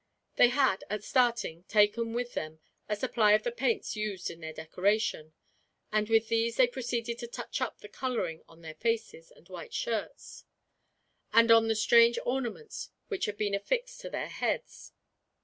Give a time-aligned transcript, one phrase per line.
[0.35, 2.59] They had, at starting, taken with them
[2.89, 5.33] a supply of the paints used in their decoration;
[5.91, 9.75] and with these they proceeded to touch up the coloring on their faces and white
[9.75, 10.43] shirts,
[11.31, 14.91] and on the strange ornaments which had been affixed to their heads.